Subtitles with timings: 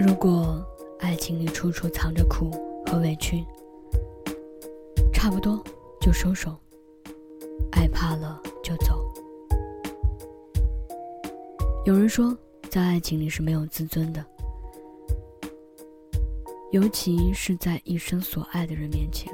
[0.00, 0.66] 如果
[0.98, 2.50] 爱情里处处藏着苦
[2.86, 3.44] 和委屈，
[5.12, 5.62] 差不多
[6.00, 6.58] 就收手，
[7.72, 9.12] 爱怕了就走。
[11.84, 12.34] 有人说，
[12.70, 14.24] 在爱情里是没有自尊的，
[16.70, 19.30] 尤其是在一生所爱的人面前，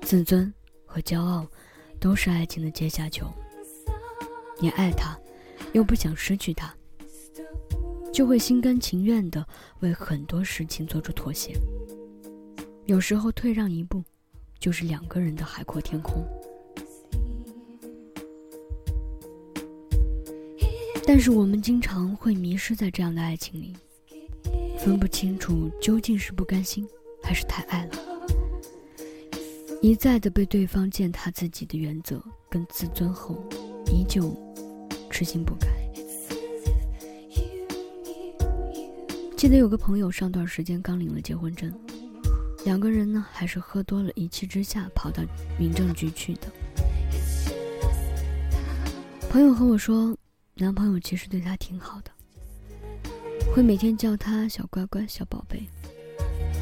[0.00, 0.52] 自尊
[0.84, 1.46] 和骄傲
[2.00, 3.24] 都是爱情的阶下囚。
[4.58, 5.16] 你爱他，
[5.72, 6.74] 又不想失去他。
[8.12, 9.44] 就会心甘情愿的
[9.80, 11.54] 为很多事情做出妥协。
[12.84, 14.02] 有时候退让一步，
[14.58, 16.22] 就是两个人的海阔天空。
[21.04, 23.74] 但是我们经常会迷失在这样的爱情里，
[24.78, 26.86] 分不清楚究竟是不甘心，
[27.22, 27.92] 还是太爱了。
[29.80, 33.42] 一再的被对方践踏自己的原则跟自尊后，
[33.86, 34.32] 依旧
[35.10, 35.81] 痴心不改。
[39.42, 41.68] 记得有个朋友上段时间刚领了结婚证，
[42.64, 45.20] 两个人呢还是喝多了，一气之下跑到
[45.58, 46.42] 民政局去的。
[49.28, 50.16] 朋友和我说，
[50.54, 52.12] 男朋友其实对她挺好的，
[53.52, 55.64] 会每天叫她小乖乖、小宝贝，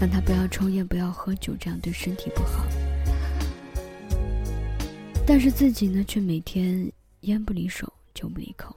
[0.00, 2.64] 让她不要抽烟、不要喝酒，这样对身体不好。
[5.26, 8.74] 但是自己呢，却每天烟不离手，酒不离口。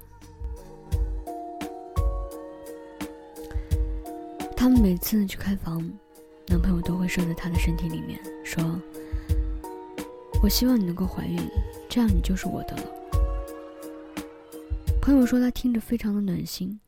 [4.64, 5.84] 他们每次去开房，
[6.48, 8.64] 男朋友都会射在她的身体里面，说
[10.42, 11.38] ：“我希望你能够怀孕，
[11.90, 12.84] 这样你就是我的了。”
[15.04, 16.80] 朋友说他听着非常的暖心。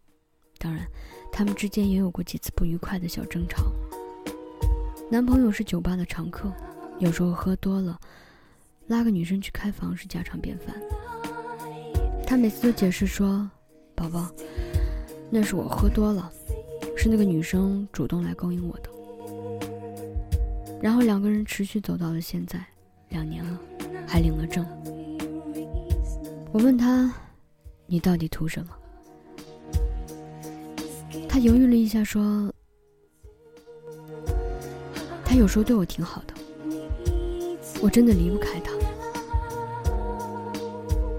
[0.57, 0.87] 当然，
[1.33, 3.65] 他们之间也有过几次不愉快的小争吵。
[5.11, 6.49] 男朋友是酒吧的常客，
[6.99, 7.99] 有时候喝多了，
[8.87, 10.73] 拉个女生去开房是家常便饭。
[12.25, 13.51] 他每次都解释说
[13.93, 14.31] ：“宝宝，
[15.29, 16.31] 那是我喝多了。”
[17.05, 18.89] 是那个女生主动来勾引我的，
[20.81, 22.65] 然后两个人持续走到了现在，
[23.09, 23.59] 两年了，
[24.07, 24.65] 还领了证。
[26.51, 27.13] 我问他
[27.85, 28.75] ：“你到底图什么？”
[31.29, 32.51] 他犹豫了一下，说
[35.23, 36.33] ：“他有时候对我挺好的，
[37.83, 38.73] 我真的离不开他。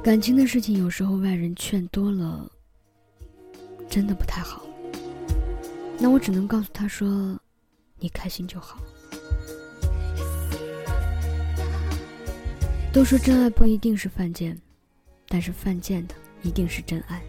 [0.03, 2.50] 感情的事情，有时候外人劝多了，
[3.88, 4.60] 真的不太好。”
[5.98, 7.38] 那我只能告诉他说
[7.98, 8.78] ：“你开心就好。”
[12.92, 14.56] 都说真爱不一定是犯贱，
[15.28, 17.22] 但是犯贱的一定是真爱。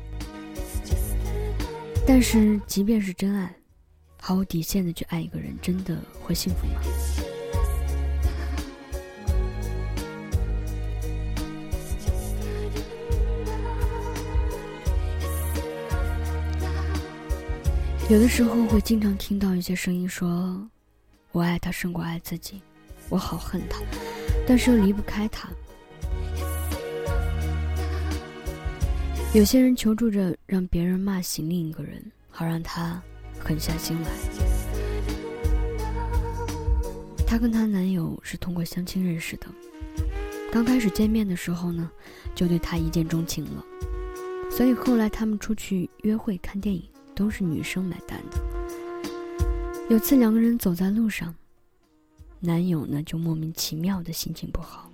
[2.05, 3.53] 但是即便是真爱，
[4.21, 6.79] 毫无底线的去爱一个人，真的会幸福吗？
[18.09, 20.65] 有的时候会经常听到一些声音说
[21.33, 22.61] ：“我爱他胜过爱自己，
[23.09, 23.81] 我好恨他，
[24.47, 25.49] 但是又离不开他。”
[29.35, 33.03] 有些人求助着让别人骂醒另一个人，好让他
[33.37, 34.09] 狠下心来。
[37.27, 39.47] 她跟她男友是通过相亲认识的，
[40.49, 41.91] 刚开始见面的时候呢，
[42.33, 43.65] 就对他一见钟情了，
[44.49, 46.81] 所以后来他们出去约会、看电影。
[47.17, 48.37] 都是女生买单的。
[49.89, 51.33] 有次两个人走在路上，
[52.39, 54.91] 男友呢就莫名其妙的心情不好，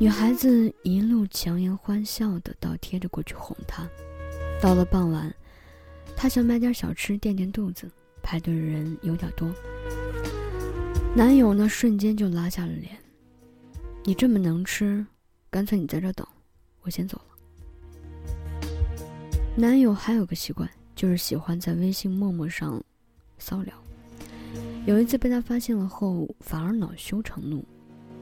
[0.00, 3.86] 女孩子一路强颜欢笑的倒贴着过去哄他。
[4.62, 5.32] 到了傍晚，
[6.16, 7.90] 他想买点小吃垫垫肚子，
[8.22, 9.52] 排队的人有点多。
[11.14, 12.96] 男友呢瞬间就拉下了脸
[14.04, 15.04] ：“你这么能吃，
[15.50, 16.26] 干脆你在这等，
[16.80, 17.33] 我先走了。”
[19.56, 22.82] 男友还有个习惯，就是喜欢在微信、陌陌上
[23.38, 23.72] 骚扰。
[24.84, 27.64] 有一次被他发现了后，反而恼羞成怒，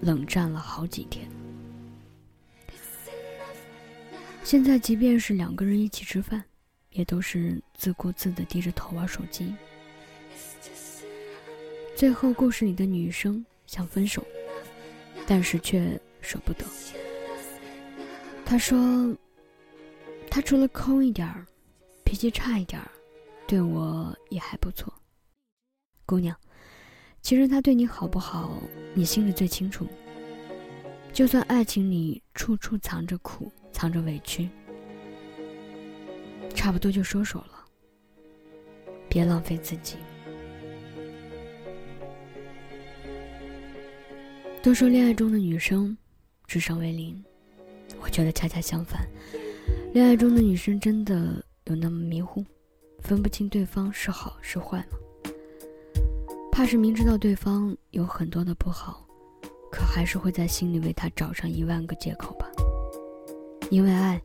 [0.02, 1.26] 冷战了好几天。
[4.44, 6.44] 现在即便是两个人一起吃饭，
[6.90, 9.54] 也都是自顾自的低着头玩手机。
[11.96, 14.22] 最后，故事里的女生想分手，
[15.26, 16.66] 但是却舍不得。
[18.44, 19.16] 她说。
[20.34, 21.46] 他除了抠一点儿，
[22.06, 22.90] 脾气差一点儿，
[23.46, 24.90] 对我也还不错。
[26.06, 26.34] 姑娘，
[27.20, 28.62] 其实他对你好不好，
[28.94, 29.86] 你心里最清楚。
[31.12, 34.48] 就算爱情里处处藏着苦，藏着委屈，
[36.54, 37.66] 差不多就收手了。
[39.10, 39.98] 别浪费自己。
[44.62, 45.94] 都说恋爱中的女生
[46.46, 47.22] 智商为零，
[48.00, 49.06] 我觉得恰恰相反。
[49.92, 52.42] 恋爱中的女生真的有那么迷糊，
[53.00, 54.96] 分不清对方是好是坏吗？
[56.50, 59.06] 怕是明知道对方有很多的不好，
[59.70, 62.50] 可还是会在心里为他找上一万个借口吧。
[63.70, 64.18] 因为爱，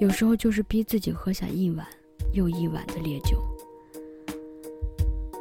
[0.00, 1.86] 有时候就是逼自己喝下一碗
[2.34, 3.42] 又一碗的烈酒，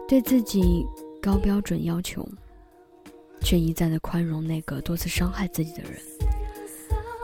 [0.08, 0.86] 对自己
[1.22, 2.26] 高标准要求，
[3.42, 6.00] 却一再的宽容那个多次伤害自己的人，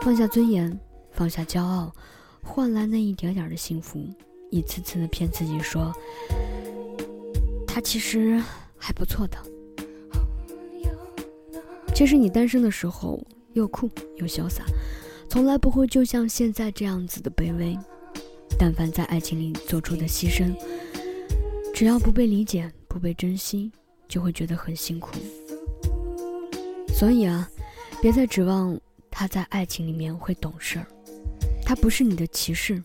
[0.02, 0.78] 放下尊严，
[1.12, 1.90] 放下骄傲，
[2.46, 4.08] 换来那一点点的幸福，
[4.50, 5.92] 一次次的骗自己说，
[7.66, 8.42] 他其实
[8.78, 9.36] 还不错的。
[11.94, 13.22] 其实你单身的时候
[13.54, 14.64] 又酷又潇洒。
[15.28, 17.76] 从来不会就像现在这样子的卑微，
[18.58, 20.54] 但凡在爱情里做出的牺牲，
[21.74, 23.70] 只要不被理解、不被珍惜，
[24.08, 25.18] 就会觉得很辛苦。
[26.94, 27.50] 所以啊，
[28.00, 30.86] 别再指望他在爱情里面会懂事儿，
[31.66, 32.80] 他不是你的骑士，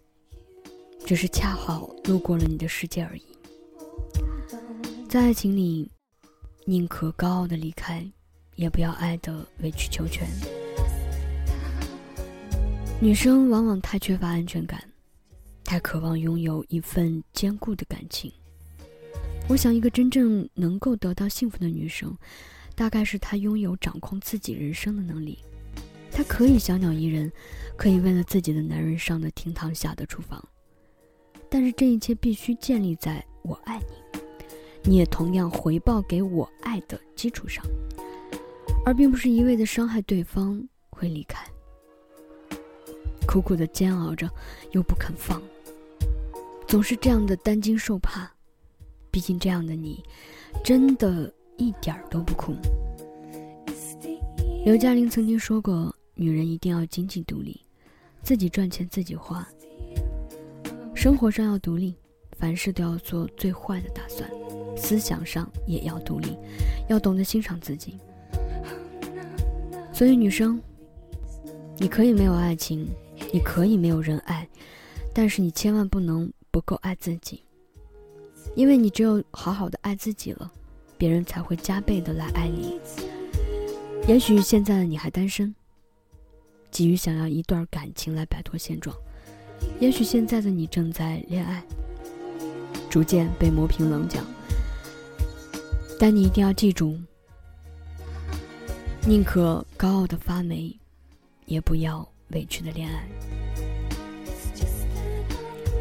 [1.05, 3.23] 只是恰好路过了你的世界而已。
[5.07, 5.87] 在爱情里，
[6.65, 8.03] 宁可高傲的离开，
[8.55, 10.27] 也不要爱的委曲求全。
[12.99, 14.83] 女生往往太缺乏安全感，
[15.63, 18.33] 太渴望拥有一份坚固的感情。
[19.47, 22.17] 我想，一个真正能够得到幸福的女生，
[22.73, 25.37] 大概是她拥有掌控自己人生的能力。
[26.11, 27.31] 她可以小鸟依人，
[27.77, 30.43] 可以为了自己的男人上的厅堂下的厨房，
[31.49, 37.63] 但是这一切必须建立在我爱你，你也同样回报给我爱的基础上，
[38.85, 41.43] 而并不是一味的伤害对方会离开。
[43.25, 44.29] 苦苦的煎熬着，
[44.71, 45.41] 又不肯放，
[46.67, 48.29] 总是这样的担惊受怕。
[49.09, 50.03] 毕竟这样的你，
[50.63, 52.53] 真的一点儿都不苦。
[54.65, 57.59] 刘嘉玲曾经说过：“女人一定要经济独立，
[58.21, 59.47] 自己赚钱自己花，
[60.93, 61.95] 生活上要独立，
[62.37, 64.29] 凡事都要做最坏的打算，
[64.77, 66.37] 思想上也要独立，
[66.87, 67.97] 要懂得欣赏自己。”
[69.91, 70.61] 所以，女生，
[71.79, 72.87] 你可以没有爱情。
[73.33, 74.45] 你可以没有人爱，
[75.13, 77.43] 但是你千万不能不够爱自己，
[78.55, 80.51] 因为你只有好好的爱自己了，
[80.97, 82.79] 别人才会加倍的来爱你。
[84.07, 85.53] 也许现在的你还单身，
[86.71, 88.95] 急于想要一段感情来摆脱现状；
[89.79, 91.61] 也许现在的你正在恋爱，
[92.89, 94.19] 逐渐被磨平棱角。
[95.99, 96.97] 但你一定要记住，
[99.05, 100.75] 宁可高傲的发霉，
[101.45, 102.07] 也不要。
[102.33, 103.05] 委屈的恋爱。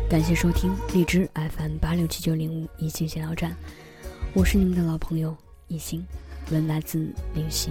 [0.08, 3.56] 感谢收听荔枝 FM 八六七九零五一心闲聊站，
[4.34, 5.36] 我是你们的老朋友
[5.68, 6.04] 一心，
[6.50, 7.70] 文来自灵犀。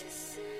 [0.00, 0.34] Just.
[0.36, 0.59] see